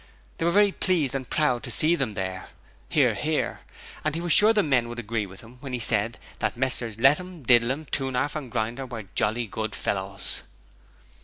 They 0.39 0.45
were 0.45 0.49
very 0.51 0.71
pleased 0.71 1.13
and 1.13 1.29
proud 1.29 1.61
to 1.61 1.69
see 1.69 1.93
them 1.95 2.15
there 2.15 2.47
(Hear, 2.89 3.13
hear), 3.13 3.59
and 4.03 4.15
he 4.15 4.19
was 4.21 4.33
sure 4.33 4.51
the 4.51 4.63
men 4.63 4.89
would 4.89 4.97
agree 4.97 5.27
with 5.27 5.41
him 5.41 5.57
when 5.59 5.73
he 5.73 5.79
said 5.79 6.17
that 6.39 6.57
Messrs 6.57 6.97
Lettum, 6.97 7.45
Didlum, 7.45 7.85
Toonarf 7.85 8.35
and 8.35 8.49
Grinder 8.49 8.87
were 8.87 9.05
jolly 9.13 9.45
good 9.45 9.75
fellows. 9.75 10.41